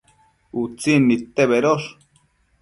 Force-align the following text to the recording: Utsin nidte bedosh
Utsin 0.61 1.05
nidte 1.11 1.47
bedosh 1.53 1.87